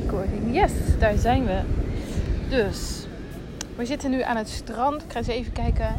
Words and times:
recording. 0.00 0.54
Yes, 0.54 0.72
daar 0.98 1.16
zijn 1.16 1.46
we. 1.46 1.60
Dus, 2.48 3.06
we 3.76 3.86
zitten 3.86 4.10
nu 4.10 4.22
aan 4.22 4.36
het 4.36 4.48
strand. 4.48 5.02
Ik 5.02 5.12
ga 5.12 5.18
eens 5.18 5.26
even 5.26 5.52
kijken 5.52 5.94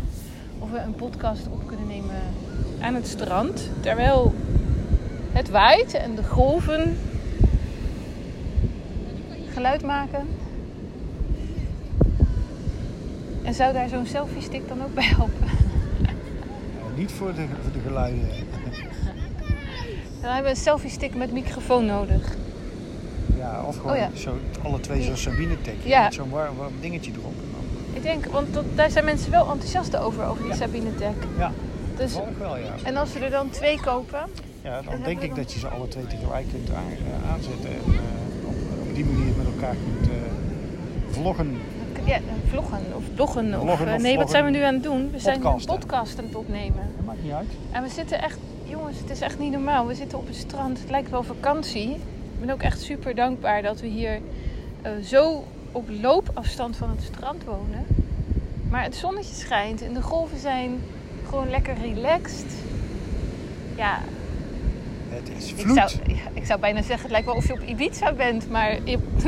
of 0.60 0.72
we 0.72 0.78
een 0.78 0.96
podcast 0.96 1.48
op 1.52 1.68
kunnen 1.68 1.88
nemen 1.88 2.22
aan 2.82 2.96
het 2.96 3.08
strand. 3.08 3.70
Terwijl 3.80 4.34
het 5.32 5.50
waait 5.50 5.94
en 5.94 6.16
de 6.16 6.24
golven 6.24 6.98
geluid 9.54 9.84
maken. 9.84 10.28
En 13.44 13.54
zou 13.54 13.74
daar 13.74 13.90
zo'n 13.90 14.06
selfie 14.06 14.42
stick 14.42 14.68
dan 14.68 14.84
ook 14.84 14.94
bij 14.94 15.04
helpen? 15.04 15.48
niet 16.96 17.12
voor 17.12 17.34
de, 17.34 17.46
voor 17.62 17.72
de 17.72 17.80
geluiden. 17.80 18.30
Dan 20.22 20.32
hebben 20.32 20.44
we 20.44 20.50
een 20.50 20.64
selfie 20.64 20.90
stick 20.90 21.16
met 21.16 21.32
microfoon 21.32 21.86
nodig. 21.86 22.36
Ja, 23.40 23.64
of 23.68 23.76
gewoon 23.78 23.92
Oh 23.92 23.98
ja. 23.98 24.10
Zo, 24.14 24.38
alle 24.64 24.80
twee 24.80 25.02
zo'n 25.02 25.18
Sabine 25.18 25.62
tech. 25.62 25.74
Ja. 25.84 26.04
Met 26.04 26.14
zo'n 26.14 26.30
warm, 26.30 26.56
warm 26.58 26.74
dingetje 26.80 27.12
erop. 27.12 27.34
Ik 27.94 28.02
denk, 28.04 28.26
want 28.26 28.54
dat, 28.54 28.64
daar 28.76 28.90
zijn 28.92 29.06
mensen 29.06 29.32
wel 29.32 29.50
enthousiast 29.52 29.98
over, 29.98 30.24
over 30.26 30.42
die 30.44 30.52
Ja. 30.52 30.58
Sabine 30.58 30.96
Tech. 30.96 31.14
Ja, 31.38 31.52
Dus, 31.98 32.14
wel 32.40 32.58
ja. 32.58 32.64
en 32.84 32.98
als 32.98 33.14
we 33.14 33.20
er 33.20 33.30
dan 33.30 33.50
twee 33.50 33.80
kopen, 33.82 34.20
Ja, 34.64 34.82
dan 34.82 35.02
denk 35.04 35.22
ik 35.22 35.28
dan- 35.30 35.38
dat 35.38 35.54
je 35.54 35.60
ze 35.60 35.68
alle 35.68 35.88
twee 35.88 36.08
tegelijk 36.08 36.46
kunt 36.52 36.70
eh, 36.70 36.76
aanzetten. 37.32 37.70
En 37.70 37.76
eh, 37.94 38.48
op, 38.48 38.56
op 38.90 38.96
die 38.96 39.06
manier 39.06 39.34
met 39.38 39.46
elkaar 39.46 39.76
kunt 39.76 40.10
eh, 40.10 40.16
vloggen. 41.10 41.58
ja, 42.06 42.20
vloggen 42.50 42.80
of 42.96 43.04
bloggen. 43.16 43.54
Of, 43.56 43.62
Vloggen 43.62 43.88
eh, 43.88 43.94
of 43.96 44.02
nee, 44.02 44.18
wat 44.18 44.30
zijn 44.30 44.44
we 44.46 44.50
nu 44.52 44.62
aan 44.62 44.74
het 44.74 44.84
doen? 44.84 45.12
We 45.12 45.20
zijn 45.20 45.46
een 45.46 45.62
podcast 45.66 46.18
aan 46.20 46.26
het 46.26 46.36
opnemen. 46.36 46.82
Dat 46.98 47.06
maakt 47.06 47.24
niet 47.24 47.32
uit. 47.32 47.48
En 47.72 47.84
we 47.84 47.90
zitten 47.90 48.22
echt, 48.22 48.38
jongens, 48.66 48.98
het 49.00 49.10
is 49.10 49.22
echt 49.22 49.40
niet 49.40 49.52
normaal. 49.52 49.88
We 49.88 49.96
zitten 49.96 50.18
op 50.18 50.28
het 50.28 50.36
strand. 50.36 50.80
Het 50.80 50.90
lijkt 50.90 51.10
wel 51.10 51.24
vakantie. 51.24 51.98
Ik 52.40 52.46
ben 52.46 52.54
ook 52.54 52.62
echt 52.62 52.82
super 52.82 53.16
dankbaar 53.16 53.62
dat 53.62 53.80
we 53.80 53.88
hier 53.88 54.20
eh, 54.82 54.92
zo 55.04 55.44
op 55.72 55.90
loopafstand 56.02 56.76
van 56.76 56.90
het 56.90 57.02
strand 57.04 57.44
wonen. 57.44 57.86
Maar 58.70 58.84
het 58.84 58.96
zonnetje 58.96 59.36
schijnt 59.36 59.82
en 59.82 59.94
de 59.94 60.02
golven 60.02 60.40
zijn 60.40 60.80
gewoon 61.30 61.50
lekker 61.50 61.74
relaxed. 61.82 62.54
Ja, 63.76 64.00
Het 65.10 65.30
is 65.38 65.52
ik 65.54 65.60
vloed. 65.60 65.76
zou, 65.78 65.92
ja, 66.08 66.16
ik 66.34 66.46
zou 66.46 66.60
bijna 66.60 66.80
zeggen, 66.82 67.02
het 67.02 67.12
lijkt 67.12 67.26
wel 67.26 67.36
of 67.36 67.48
je 67.48 67.54
op 67.54 67.62
Ibiza 67.62 68.14
bent. 68.14 68.50
Maar 68.50 68.78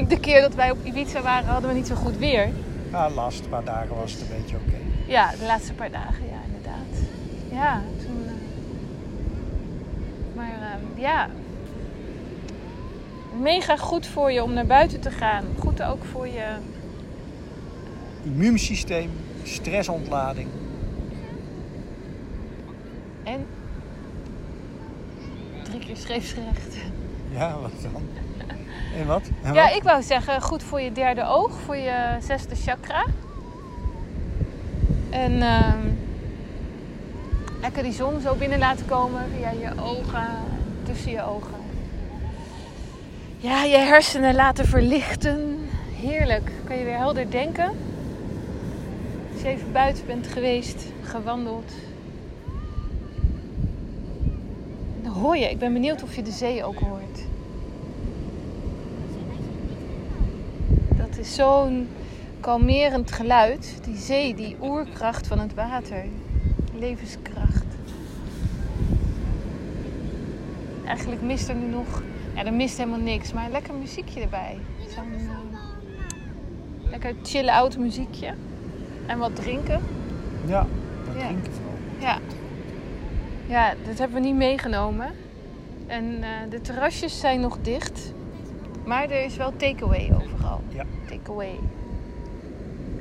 de 0.07 0.19
keer 0.19 0.41
dat 0.41 0.55
wij 0.55 0.71
op 0.71 0.77
Ibiza 0.85 1.21
waren, 1.21 1.47
hadden 1.49 1.69
we 1.69 1.75
niet 1.75 1.87
zo 1.87 1.95
goed 1.95 2.17
weer. 2.17 2.49
Ja, 2.91 3.07
de 3.07 3.13
laatste 3.13 3.47
paar 3.49 3.63
dagen 3.63 3.95
was 3.95 4.11
het 4.11 4.21
een 4.21 4.27
beetje 4.41 4.55
oké. 4.55 4.77
Ja, 5.11 5.31
de 5.39 5.45
laatste 5.45 5.73
paar 5.73 5.91
dagen, 5.91 6.25
ja, 6.29 6.39
inderdaad. 6.45 7.09
Ja, 7.51 7.81
toen. 8.05 8.23
eh, 8.25 8.33
Maar 10.35 10.51
ehm, 10.51 11.01
ja. 11.01 11.29
Mega 13.39 13.77
goed 13.77 14.07
voor 14.07 14.31
je 14.31 14.43
om 14.43 14.53
naar 14.53 14.65
buiten 14.65 14.99
te 14.99 15.11
gaan. 15.11 15.45
Goed 15.59 15.83
ook 15.83 16.03
voor 16.11 16.27
je. 16.27 16.55
Immuunsysteem, 18.23 19.11
stressontlading. 19.43 20.47
En. 23.23 23.45
Drie 25.63 25.79
keer 25.79 25.97
scheepsrecht. 25.97 26.75
Ja, 27.29 27.59
wat 27.59 27.71
dan? 27.81 28.01
En 28.99 29.07
wat? 29.07 29.29
En 29.43 29.53
Ja, 29.53 29.69
ik 29.69 29.83
wou 29.83 30.03
zeggen, 30.03 30.41
goed 30.41 30.63
voor 30.63 30.81
je 30.81 30.91
derde 30.91 31.25
oog, 31.25 31.59
voor 31.65 31.75
je 31.75 32.17
zesde 32.21 32.55
chakra. 32.55 33.05
En 35.09 35.41
ehm, 35.41 35.87
lekker 37.61 37.83
die 37.83 37.93
zon 37.93 38.21
zo 38.21 38.35
binnen 38.35 38.59
laten 38.59 38.85
komen 38.85 39.21
via 39.37 39.51
je 39.51 39.81
ogen, 39.81 40.27
tussen 40.83 41.11
je 41.11 41.23
ogen. 41.23 41.53
Ja, 43.43 43.63
je 43.63 43.77
hersenen 43.77 44.35
laten 44.35 44.65
verlichten. 44.65 45.59
Heerlijk. 45.95 46.51
Kan 46.63 46.77
je 46.77 46.83
weer 46.83 46.97
helder 46.97 47.31
denken. 47.31 47.71
Als 49.33 49.41
je 49.41 49.47
even 49.47 49.71
buiten 49.71 50.05
bent 50.05 50.27
geweest, 50.27 50.85
gewandeld. 51.01 51.71
Dan 55.03 55.11
hoor 55.11 55.37
je, 55.37 55.49
ik 55.49 55.59
ben 55.59 55.73
benieuwd 55.73 56.03
of 56.03 56.15
je 56.15 56.21
de 56.21 56.31
zee 56.31 56.63
ook 56.63 56.79
hoort. 56.79 57.19
Dat 60.97 61.17
is 61.17 61.35
zo'n 61.35 61.87
kalmerend 62.39 63.11
geluid. 63.11 63.79
Die 63.83 63.97
zee, 63.97 64.35
die 64.35 64.55
oerkracht 64.61 65.27
van 65.27 65.39
het 65.39 65.53
water. 65.53 66.05
Levenskracht. 66.73 67.65
Eigenlijk 70.85 71.21
mist 71.21 71.49
er 71.49 71.55
nu 71.55 71.67
nog... 71.67 72.01
Ja, 72.35 72.45
er 72.45 72.53
mist 72.53 72.77
helemaal 72.77 72.99
niks. 72.99 73.33
Maar 73.33 73.49
lekker 73.51 73.73
muziekje 73.73 74.21
erbij. 74.21 74.57
Zo'n 74.95 75.13
eh, 75.13 76.89
lekker 76.89 77.13
chille 77.23 77.53
oud 77.53 77.77
muziekje. 77.77 78.33
En 79.05 79.17
wat 79.17 79.35
drinken. 79.35 79.81
Ja, 80.45 80.65
wat 81.05 81.15
Ja. 81.15 81.25
drinken 81.27 81.51
vooral. 81.53 81.73
Ja. 81.99 82.17
Ja, 83.47 83.73
dat 83.87 83.97
hebben 83.97 84.21
we 84.21 84.27
niet 84.27 84.35
meegenomen. 84.35 85.07
En 85.87 86.23
eh, 86.23 86.29
de 86.49 86.61
terrasjes 86.61 87.19
zijn 87.19 87.39
nog 87.39 87.57
dicht. 87.61 88.13
Maar 88.85 89.03
er 89.09 89.23
is 89.23 89.35
wel 89.37 89.53
takeaway 89.55 90.11
overal. 90.15 90.61
Ja. 90.69 90.83
Takeaway. 91.09 91.59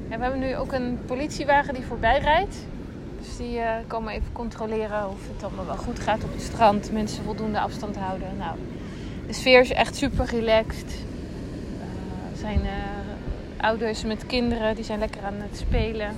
En 0.09 0.17
we 0.19 0.23
hebben 0.25 0.41
nu 0.41 0.57
ook 0.57 0.73
een 0.73 0.99
politiewagen 1.07 1.75
die 1.75 1.85
voorbij 1.85 2.19
rijdt. 2.19 2.57
Dus 3.19 3.37
die 3.37 3.59
eh, 3.59 3.73
komen 3.87 4.13
even 4.13 4.33
controleren 4.33 5.09
of 5.09 5.29
het 5.35 5.45
allemaal 5.45 5.67
wel 5.67 5.77
goed 5.77 5.99
gaat 5.99 6.25
op 6.25 6.33
het 6.33 6.43
strand. 6.43 6.93
Mensen 6.93 7.25
voldoende 7.25 7.61
afstand 7.61 7.97
houden. 7.97 8.29
Nou, 8.39 8.57
de 9.31 9.37
sfeer 9.37 9.61
is 9.61 9.71
echt 9.73 9.97
super 9.97 10.25
relaxed. 10.27 10.87
Eh, 10.87 12.31
er 12.33 12.37
zijn 12.39 12.61
eh, 12.61 13.65
ouders 13.65 14.05
met 14.05 14.27
kinderen 14.27 14.75
die 14.75 14.85
zijn 14.85 14.99
lekker 14.99 15.23
aan 15.25 15.35
het 15.37 15.57
spelen 15.59 16.17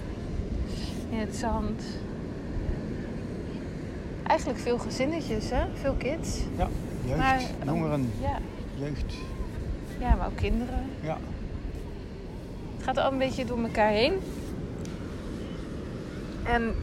in 1.10 1.18
het 1.18 1.36
zand. 1.36 1.82
Eigenlijk 4.26 4.60
veel 4.60 4.78
gezinnetjes, 4.78 5.50
hè? 5.50 5.64
Veel 5.74 5.94
kids. 5.98 6.38
Ja, 6.56 6.68
jeugd, 7.04 7.18
Maar- 7.18 7.40
jongeren, 7.64 8.10
Ja, 8.20 8.38
jeugd. 8.74 9.14
ja 10.00 10.14
maar 10.14 10.26
ook 10.26 10.36
kinderen. 10.36 10.84
Ja. 11.00 11.16
Het 12.76 12.84
gaat 12.84 12.96
al 12.98 13.12
een 13.12 13.18
beetje 13.18 13.44
door 13.44 13.62
elkaar 13.62 13.90
heen. 13.90 14.12
En 16.44 16.74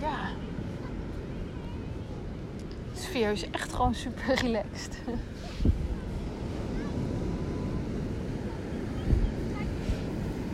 ja, 0.00 0.16
is 3.24 3.50
echt 3.50 3.72
gewoon 3.72 3.94
super 3.94 4.34
relaxed. 4.42 4.98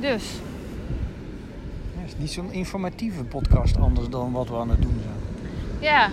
Dus, 0.00 0.24
Ja, 1.94 2.00
het 2.00 2.08
is 2.12 2.16
niet 2.18 2.30
zo'n 2.30 2.52
informatieve 2.52 3.24
podcast 3.24 3.76
anders 3.78 4.08
dan 4.08 4.32
wat 4.32 4.48
we 4.48 4.54
aan 4.56 4.70
het 4.70 4.82
doen 4.82 5.00
zijn. 5.02 5.90
ja. 5.92 6.10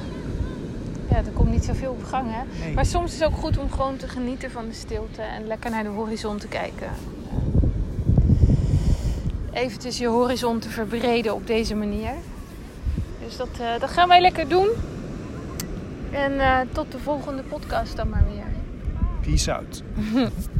Ja, 1.09 1.15
er 1.17 1.31
komt 1.33 1.51
niet 1.51 1.63
zoveel 1.65 1.91
op 1.91 2.03
gang, 2.03 2.27
hè? 2.31 2.63
Nee. 2.65 2.73
Maar 2.73 2.85
soms 2.85 3.13
is 3.13 3.19
het 3.19 3.27
ook 3.29 3.37
goed 3.37 3.57
om 3.57 3.71
gewoon 3.71 3.97
te 3.97 4.07
genieten 4.07 4.51
van 4.51 4.67
de 4.67 4.73
stilte 4.73 5.21
en 5.21 5.47
lekker 5.47 5.71
naar 5.71 5.83
de 5.83 5.89
horizon 5.89 6.37
te 6.37 6.47
kijken. 6.47 6.87
Eventjes 9.51 9.97
je 9.97 10.07
horizon 10.07 10.59
te 10.59 10.69
verbreden 10.69 11.33
op 11.35 11.47
deze 11.47 11.75
manier. 11.75 12.11
Dus 13.25 13.37
dat, 13.37 13.47
eh, 13.59 13.79
dat 13.79 13.89
gaan 13.89 14.07
wij 14.07 14.21
lekker 14.21 14.47
doen. 14.47 14.67
En 16.11 16.39
eh, 16.39 16.59
tot 16.71 16.91
de 16.91 16.99
volgende 16.99 17.43
podcast 17.43 17.95
dan 17.95 18.09
maar 18.09 18.23
weer. 18.31 18.45
Peace 19.21 19.53
out. 19.53 19.83